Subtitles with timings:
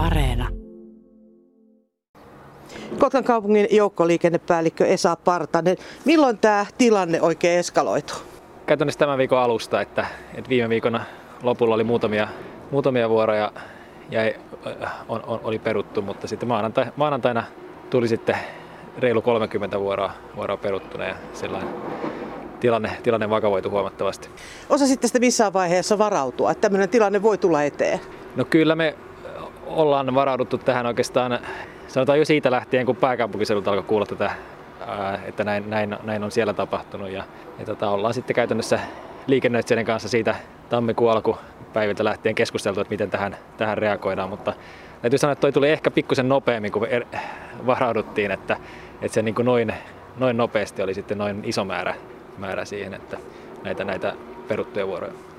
[0.00, 0.48] Areena.
[2.98, 5.76] Kotkan kaupungin joukkoliikennepäällikkö Esa Partanen.
[6.04, 8.14] Milloin tämä tilanne oikein eskaloitu?
[8.66, 11.00] Käytännössä tämän viikon alusta, että, että viime viikon
[11.42, 12.28] lopulla oli muutamia,
[12.70, 13.52] muutamia vuoroja
[14.10, 14.20] ja
[15.08, 17.44] on, on, oli peruttu, mutta sitten maanantai, maanantaina
[17.90, 18.36] tuli sitten
[18.98, 21.74] reilu 30 vuoroa, vuoroa peruttuna ja sellainen
[22.60, 24.28] tilanne, tilanne vakavoitu huomattavasti.
[24.68, 28.00] Osasitte sitten missään vaiheessa varautua, että tämmöinen tilanne voi tulla eteen?
[28.36, 28.94] No kyllä me
[29.70, 31.38] ollaan varauduttu tähän oikeastaan,
[31.88, 34.30] sanotaan jo siitä lähtien, kun pääkaupunkiseudulta alkoi kuulla tätä,
[35.24, 37.10] että näin, näin, näin on siellä tapahtunut.
[37.10, 37.24] Ja,
[37.58, 38.80] ja tota, ollaan sitten käytännössä
[39.26, 40.34] liikennöitsijöiden kanssa siitä
[40.68, 44.52] tammikuun alkupäiviltä lähtien keskusteltu, että miten tähän, tähän reagoidaan, mutta
[45.02, 47.04] täytyy sanoa, että toi tuli ehkä pikkusen nopeammin kuin er,
[47.66, 48.56] varauduttiin, että,
[49.02, 49.74] että se niin kuin noin,
[50.18, 51.94] noin nopeasti oli sitten noin iso määrä,
[52.38, 53.16] määrä siihen, että
[53.64, 54.12] näitä, näitä
[54.48, 55.29] peruttuja vuoroja.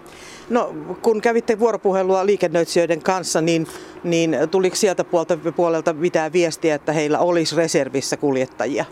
[0.49, 3.67] No, kun kävitte vuoropuhelua liikennöitsijöiden kanssa, niin,
[4.03, 8.85] niin tuliko sieltä puolta, puolelta mitään viestiä, että heillä olisi reservissä kuljettajia?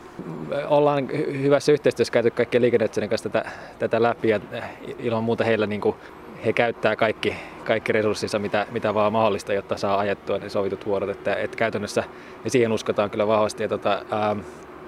[0.67, 1.09] Ollaan
[1.41, 4.39] hyvässä yhteistyössä käyty kaikkien liikennöitsijöiden kanssa tätä, tätä läpi ja
[4.99, 5.95] ilman muuta heillä niin kuin,
[6.45, 11.09] he käyttää kaikki, kaikki resurssinsa, mitä, mitä vaan mahdollista, jotta saa ajettua ne sovitut vuorot.
[11.09, 12.03] Että, että käytännössä,
[12.43, 13.63] ja siihen uskotaan kyllä vahvasti.
[13.63, 14.35] Ja tota, ää,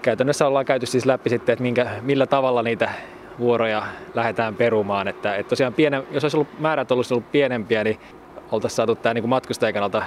[0.02, 2.92] käytännössä ollaan käyty siis läpi sitten, että minkä, millä tavalla niitä
[3.40, 5.08] vuoroja lähdetään perumaan.
[5.08, 8.00] Että, että tosiaan piene, jos olisi ollut määrät ollut, ollut pienempiä, niin
[8.52, 10.04] oltaisiin saatu tämä niin matkustajan kannalta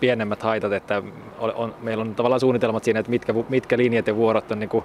[0.00, 1.02] pienemmät haitat, että
[1.38, 4.68] on, on, meillä on tavallaan suunnitelmat siinä, että mitkä, mitkä linjat ja vuorot on niin
[4.68, 4.84] kuin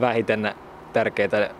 [0.00, 0.54] vähiten
[0.92, 1.50] tärkeitä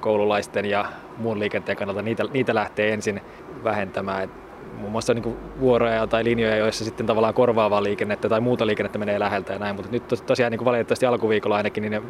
[0.00, 0.84] koululaisten ja
[1.16, 3.20] muun liikenteen kannalta, niitä, niitä lähtee ensin
[3.64, 4.24] vähentämään.
[4.24, 4.30] Et
[4.78, 9.18] muun muassa niin vuoroja tai linjoja, joissa sitten tavallaan korvaavaa liikennettä tai muuta liikennettä menee
[9.18, 12.02] läheltä ja näin, mutta nyt tosiaan niin kuin valitettavasti alkuviikolla ainakin niin ne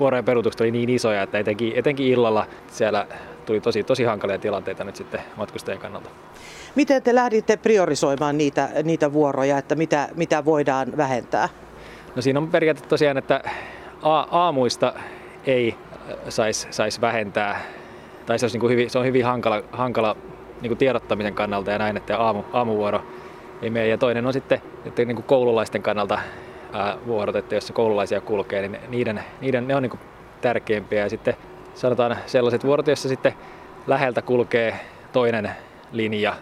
[0.00, 3.06] vuorojen perutukset oli niin isoja, että etenkin, etenkin illalla siellä
[3.46, 6.10] tuli tosi, tosi hankalia tilanteita nyt sitten matkustajien kannalta.
[6.74, 11.48] Miten te lähditte priorisoimaan niitä, niitä vuoroja, että mitä, mitä voidaan vähentää?
[12.16, 13.40] No siinä on periaate tosiaan, että
[14.30, 14.94] aamuista
[15.46, 15.74] ei
[16.28, 17.60] saisi sais vähentää,
[18.26, 20.16] tai se, olisi niin kuin hyvin, se on hyvin hankala, hankala
[20.60, 23.02] niin kuin tiedottamisen kannalta ja näin, että aamu, aamuvuoro
[23.62, 23.88] ei mene.
[23.88, 26.18] Ja toinen on sitten että niin kuin koululaisten kannalta
[27.06, 30.00] vuorot, että jos koululaisia kulkee, niin niiden, niiden ne on niin
[30.40, 31.02] tärkeimpiä.
[31.02, 31.34] Ja sitten
[31.74, 33.34] sanotaan sellaiset vuorot, joissa sitten
[33.86, 34.80] läheltä kulkee
[35.12, 35.50] toinen
[35.92, 36.34] linja,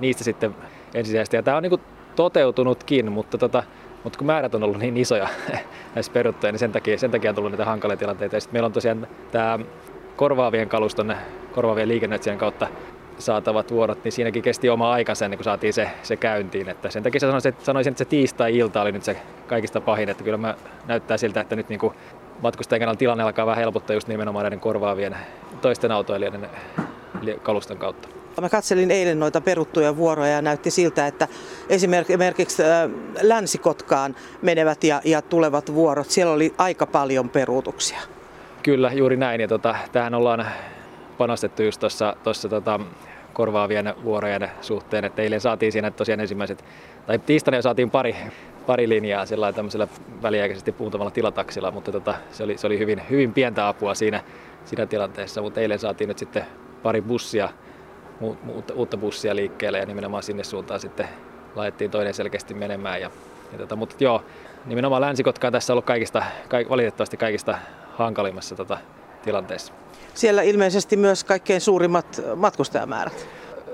[0.00, 0.54] niistä sitten
[0.94, 1.36] ensisijaisesti.
[1.36, 1.80] Ja tämä on niin
[2.16, 3.62] toteutunutkin, mutta, tota,
[4.04, 5.28] mutta kun määrät on ollut niin isoja
[5.94, 8.36] näissä peruttuja, niin sen takia, sen takia on tullut niitä hankalia tilanteita.
[8.36, 9.58] Ja sitten meillä on tosiaan tämä
[10.16, 11.16] korvaavien kaluston,
[11.52, 12.68] korvaavien liikennöitsijän kautta
[13.18, 16.68] saatavat vuorot, niin siinäkin kesti oma aikansa ennen kuin saatiin se, se käyntiin.
[16.68, 20.24] Että sen takia sanoisin, että, sanoisin, että se tiistai-ilta oli nyt se kaikista pahin, että
[20.24, 20.54] kyllä mä
[20.86, 21.94] näyttää siltä, että nyt niin kuin
[22.42, 25.16] matkustajan kannalta tilanne alkaa vähän helpottaa just nimenomaan näiden korvaavien
[25.62, 26.48] toisten autoilijoiden
[27.42, 28.08] kaluston kautta.
[28.40, 31.28] Mä katselin eilen noita peruttuja vuoroja ja näytti siltä, että
[31.68, 32.62] esimerkiksi
[33.22, 37.98] Länsikotkaan menevät ja, ja tulevat vuorot, siellä oli aika paljon peruutuksia.
[38.62, 39.40] Kyllä, juuri näin.
[39.40, 40.46] Ja tota, tähän ollaan
[41.18, 41.80] panostettu just
[42.22, 42.80] tuossa tota,
[43.38, 45.04] korvaavien vuorojen suhteen.
[45.04, 46.64] että eilen saatiin siinä tosiaan ensimmäiset,
[47.06, 48.16] tai tiistaina saatiin pari,
[48.66, 49.88] pari linjaa sillä tämmöisellä
[50.22, 54.20] väliaikaisesti puuntamalla tilataksilla, mutta tota, se, oli, se oli hyvin, hyvin pientä apua siinä,
[54.64, 56.46] siinä tilanteessa, mutta eilen saatiin nyt sitten
[56.82, 57.48] pari bussia,
[58.74, 61.08] uutta bussia liikkeelle ja nimenomaan sinne suuntaan sitten
[61.56, 63.00] laitettiin toinen selkeästi menemään.
[63.00, 63.10] Ja,
[63.52, 64.24] ja tota, mutta joo,
[64.66, 67.58] nimenomaan Länsikotka on tässä ollut kaikista, kaik, valitettavasti kaikista
[67.96, 68.78] hankalimmassa tota,
[69.28, 69.72] tilanteessa
[70.18, 73.28] siellä ilmeisesti myös kaikkein suurimmat matkustajamäärät.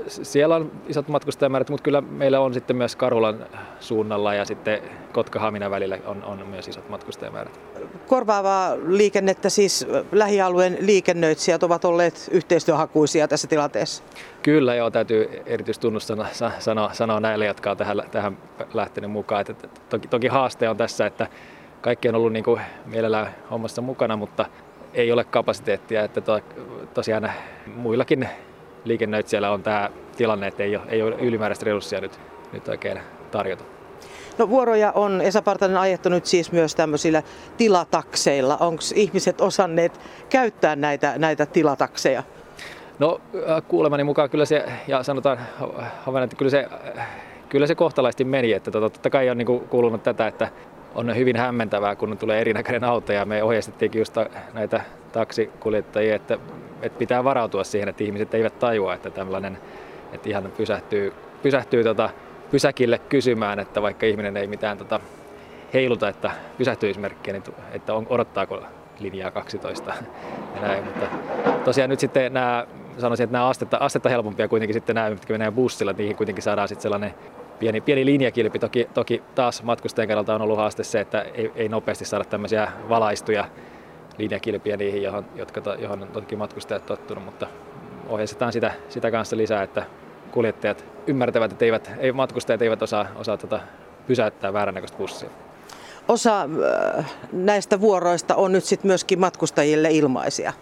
[0.06, 3.46] Siellä on isot matkustajamäärät, mutta kyllä meillä on sitten myös Karulan
[3.80, 4.82] suunnalla ja sitten
[5.12, 7.60] Kotka-Hamina välillä on, on myös isot matkustajamäärät.
[8.06, 14.02] Korvaavaa liikennettä siis lähialueen liikennöitsijät ovat olleet yhteistyöhakuisia tässä tilanteessa?
[14.42, 16.26] Kyllä joo, täytyy erityistunnustana
[16.58, 18.38] sanoa, sanoa näille, jotka on tähän, tähän
[18.74, 19.40] lähtenyt mukaan.
[19.40, 21.26] Että, toki, toki haaste on tässä, että
[21.80, 24.46] kaikki on ollut niin kuin mielellään hommassa mukana, mutta
[24.94, 26.40] ei ole kapasiteettia, että to,
[26.94, 27.32] tosiaan
[27.66, 28.28] muillakin
[28.84, 32.20] liikennöitsijöillä on tämä tilanne, että ei ole, ei ole ylimääräistä resursseja nyt,
[32.52, 33.00] nyt oikein
[33.30, 33.64] tarjota.
[34.38, 37.22] No vuoroja on Esa Partanen ajettu nyt siis myös tämmöisillä
[37.56, 38.56] tilatakseilla.
[38.60, 42.22] Onko ihmiset osanneet käyttää näitä, näitä tilatakseja?
[42.98, 45.38] No äh, kuulemani mukaan kyllä se, ja sanotaan
[46.00, 46.68] havainnoin, että kyllä se,
[47.48, 48.52] kyllä se kohtalaisesti meni.
[48.52, 50.48] Että tota, totta kai on niin kuulunut tätä, että
[50.94, 54.14] on hyvin hämmentävää, kun tulee erinäköinen auto ja me ohjeistettiinkin just
[54.52, 54.80] näitä
[55.12, 56.38] taksikuljettajia, että,
[56.82, 59.58] että pitää varautua siihen, että ihmiset eivät tajua, että tällainen,
[60.12, 61.12] että ihan pysähtyy,
[61.42, 62.10] pysähtyy tota
[62.50, 65.00] pysäkille kysymään, että vaikka ihminen ei mitään tota
[65.74, 67.42] heiluta, että pysähtyismerkkiä, niin
[67.72, 68.62] että on, odottaako
[68.98, 69.94] linjaa 12
[70.54, 71.06] ja näin, mutta
[71.64, 72.66] tosiaan nyt sitten nämä
[72.98, 76.68] sanoisin, että nämä astetta, astetta helpompia kuitenkin sitten nämä, mitkä menee bussilla, niihin kuitenkin saadaan
[76.68, 77.14] sitten sellainen
[77.58, 78.58] pieni, pieni linjakilpi.
[78.58, 82.72] Toki, toki taas matkustajan kannalta on ollut haaste se, että ei, ei nopeasti saada tämmöisiä
[82.88, 83.44] valaistuja
[84.18, 87.46] linjakilpiä niihin, johon, jotka, johon on toki matkustajat tottunut, mutta
[88.08, 89.86] ohjeistetaan sitä, sitä kanssa lisää, että
[90.30, 93.60] kuljettajat ymmärtävät, että eivät, ei, matkustajat eivät osaa, osaa tota,
[94.06, 95.28] pysäyttää väärännäköistä bussia.
[96.08, 96.48] Osa
[96.98, 100.52] äh, näistä vuoroista on nyt sitten myöskin matkustajille ilmaisia.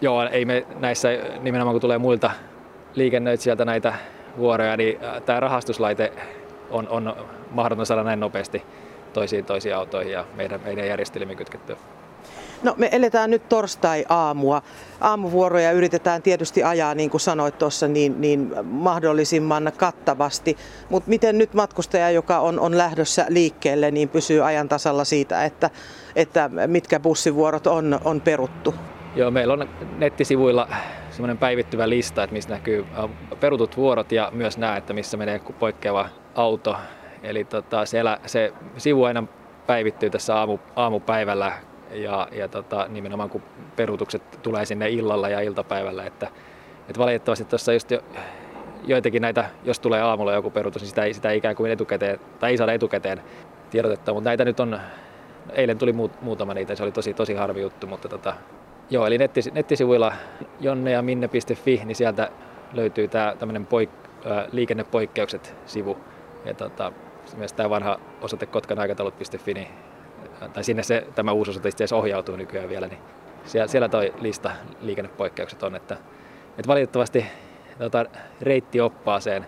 [0.00, 1.08] Joo, ei me näissä,
[1.40, 2.30] nimenomaan kun tulee muilta
[2.94, 3.94] liikennöitsijöiltä näitä
[4.38, 6.12] vuoroja, niin äh, tämä rahastuslaite
[6.70, 7.16] on, on
[7.50, 8.62] mahdoton saada näin nopeasti
[9.12, 11.76] toisiin toisiin autoihin ja meidän, meidän järjestelmiin kytkettyä.
[12.62, 14.62] No me eletään nyt torstai-aamua.
[15.00, 20.56] Aamuvuoroja yritetään tietysti ajaa, niin kuin sanoit tuossa, niin, niin mahdollisimman kattavasti.
[20.90, 25.70] Mutta miten nyt matkustaja, joka on, on lähdössä liikkeelle, niin pysyy ajan tasalla siitä, että,
[26.16, 28.74] että mitkä bussivuorot on, on peruttu?
[29.16, 29.68] Joo, meillä on
[29.98, 30.68] nettisivuilla
[31.18, 32.86] semmoinen päivittyvä lista, että missä näkyy
[33.40, 36.76] perutut vuorot ja myös nämä, että missä menee poikkeava auto.
[37.22, 39.24] Eli tota, siellä se sivu aina
[39.66, 41.52] päivittyy tässä aamu, aamupäivällä
[41.90, 43.42] ja, ja tota, nimenomaan kun
[43.76, 46.28] peruutukset tulee sinne illalla ja iltapäivällä, että,
[46.88, 48.02] että valitettavasti tuossa just jo,
[48.84, 52.56] joitakin näitä, jos tulee aamulla joku peruutus, niin sitä sitä ikään kuin etukäteen, tai ei
[52.56, 53.22] saada etukäteen
[53.70, 54.80] tiedotetta, mutta näitä nyt on,
[55.52, 58.34] eilen tuli muut, muutama niitä, se oli tosi, tosi harvi juttu, mutta tota,
[58.90, 60.12] joo, eli nettis, nettisivuilla
[60.60, 62.30] jonne ja minne.fi, niin sieltä
[62.72, 63.90] löytyy tämä tämmöinen poik,
[64.52, 65.98] liikennepoikkeukset-sivu,
[66.44, 66.92] ja tota,
[67.36, 69.68] myös tämä vanha osoite kotkanaikataulut.fi, niin
[70.52, 73.00] tai sinne se, tämä uusi osoite itse ohjautuu nykyään vielä, niin
[73.44, 74.50] siellä, siellä toi lista
[74.80, 75.94] liikennepoikkeukset on, että,
[76.48, 77.26] että valitettavasti
[77.78, 78.06] tota,
[78.40, 79.46] reittioppaaseen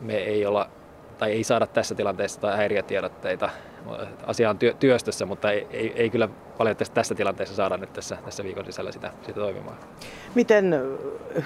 [0.00, 0.68] me ei olla
[1.18, 3.50] tai ei saada tässä tilanteessa tai häiriötiedotteita.
[4.26, 6.28] Asia on työ, työstössä, mutta ei, ei, ei kyllä
[6.58, 9.76] valitettavasti tässä tilanteessa saada nyt tässä, tässä viikon sisällä sitä, sitä toimimaan.
[10.34, 10.74] Miten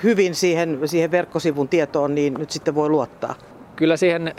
[0.03, 3.35] hyvin siihen, siihen verkkosivun tietoon niin nyt sitten voi luottaa?
[3.77, 4.35] Kyllä siihen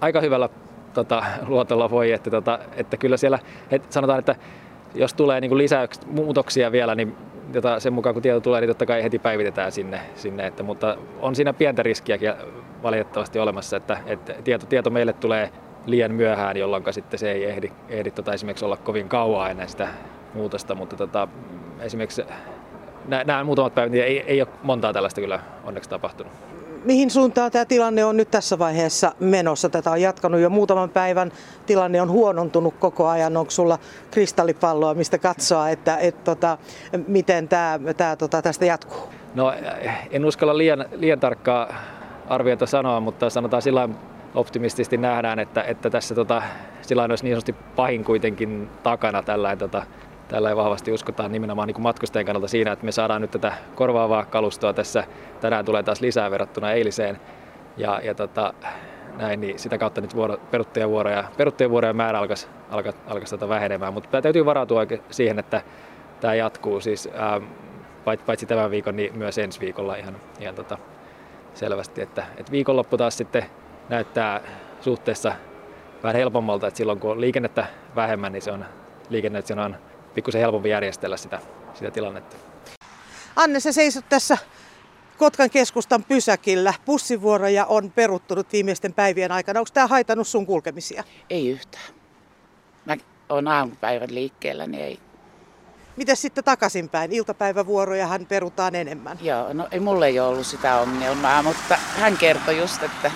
[0.00, 0.48] aika hyvällä
[0.94, 3.38] tota, luotolla voi, että, tota, että kyllä siellä,
[3.70, 4.36] et sanotaan, että
[4.94, 7.16] jos tulee niin lisäyksiä, muutoksia vielä, niin
[7.54, 10.96] jota sen mukaan kun tieto tulee, niin totta kai heti päivitetään sinne, sinne että, mutta
[11.20, 12.32] on siinä pientä riskiäkin
[12.82, 15.52] valitettavasti olemassa, että, että tieto, tieto meille tulee
[15.86, 19.88] liian myöhään, jolloin sitten se ei ehdi, ehdi tota, esimerkiksi olla kovin kauan ennen sitä
[20.34, 21.28] muutosta, mutta tota,
[21.80, 22.22] esimerkiksi
[23.24, 26.32] nämä muutamat päivät, niin ei, ei ole montaa tällaista kyllä onneksi tapahtunut
[26.84, 29.68] mihin suuntaan tämä tilanne on nyt tässä vaiheessa menossa?
[29.68, 31.32] Tätä on jatkanut jo muutaman päivän.
[31.66, 33.36] Tilanne on huonontunut koko ajan.
[33.36, 33.78] Onko sulla
[34.10, 36.58] kristallipalloa, mistä katsoa, että et, tota,
[37.06, 39.08] miten tämä, tämä tota, tästä jatkuu?
[39.34, 39.52] No
[40.10, 41.74] en uskalla liian, liian tarkkaa
[42.34, 43.88] arviota sanoa, mutta sanotaan sillä
[44.34, 46.42] optimistisesti nähdään, että, että tässä tota,
[46.82, 49.82] sillä olisi niin sanotusti pahin kuitenkin takana tällainen tota,
[50.28, 54.72] tällä vahvasti uskotaan nimenomaan niin matkustajien kannalta siinä, että me saadaan nyt tätä korvaavaa kalustoa
[54.72, 55.04] tässä.
[55.40, 57.20] Tänään tulee taas lisää verrattuna eiliseen.
[57.76, 58.54] Ja, ja tota,
[59.18, 60.36] näin, niin sitä kautta nyt vuoro,
[61.36, 63.92] peruttujen vuoroja määrä alkaisi, alkaisi, alkaisi tota vähenemään.
[63.94, 65.62] Mutta täytyy varautua siihen, että
[66.20, 67.40] tämä jatkuu siis ää,
[68.26, 70.78] paitsi tämän viikon, niin myös ensi viikolla ihan, ihan tota,
[71.54, 72.02] selvästi.
[72.02, 73.44] Että, että viikonloppu taas sitten
[73.88, 74.40] näyttää
[74.80, 75.32] suhteessa
[76.02, 77.66] vähän helpommalta, että silloin kun on liikennettä
[77.96, 78.64] vähemmän, niin se on
[79.10, 79.76] liikennettä on
[80.14, 81.40] pikkusen helpompi järjestellä sitä,
[81.74, 82.36] sitä tilannetta.
[83.36, 84.38] Anne, sä seisot tässä
[85.18, 86.74] Kotkan keskustan pysäkillä.
[86.86, 89.60] Bussivuoroja on peruttunut viimeisten päivien aikana.
[89.60, 91.04] Onko tämä haitannut sun kulkemisia?
[91.30, 91.84] Ei yhtään.
[92.86, 92.96] Mä
[93.28, 94.98] oon aamupäivän liikkeellä, niin ei.
[95.96, 97.12] Miten sitten takaisinpäin?
[97.12, 99.18] Iltapäivävuorojahan perutaan enemmän.
[99.20, 103.10] Joo, no ei mulle ei ole ollut sitä ongelmaa, mutta hän kertoi just, että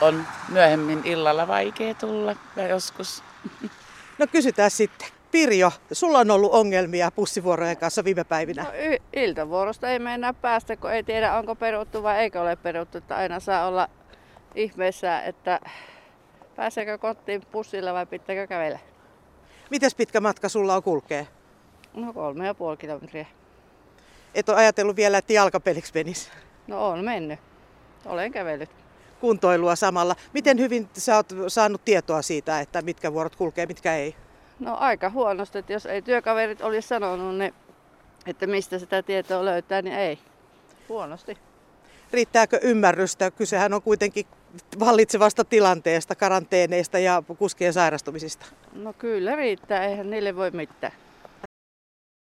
[0.00, 3.22] on myöhemmin illalla vaikea tulla ja joskus.
[4.18, 5.08] No kysytään sitten.
[5.30, 8.62] Pirjo, sulla on ollut ongelmia pussivuorojen kanssa viime päivinä?
[8.62, 12.98] No, y- iltavuorosta ei mennä päästä, kun ei tiedä onko peruttu vai eikö ole peruttu.
[12.98, 13.88] Että aina saa olla
[14.54, 15.60] ihmeessä, että
[16.56, 18.78] pääseekö kotiin pussilla vai pitääkö kävellä.
[19.70, 21.26] Mites pitkä matka sulla on kulkee?
[21.94, 23.26] No kolme ja puoli kilometriä.
[24.34, 26.30] Et ole ajatellut vielä, että jalkapeliksi menisi?
[26.66, 27.40] No on mennyt.
[28.06, 28.70] Olen kävellyt.
[29.20, 30.16] Kuntoilua samalla.
[30.32, 34.14] Miten hyvin sä oot saanut tietoa siitä, että mitkä vuorot kulkee, mitkä ei?
[34.60, 37.54] No aika huonosti, että jos ei työkaverit olisi sanonut, niin,
[38.26, 40.18] että mistä sitä tietoa löytää, niin ei.
[40.88, 41.38] Huonosti.
[42.12, 43.30] Riittääkö ymmärrystä?
[43.30, 44.26] Kysehän on kuitenkin
[44.80, 48.46] vallitsevasta tilanteesta, karanteeneista ja kuskien sairastumisista.
[48.72, 50.92] No kyllä riittää, eihän niille voi mitään.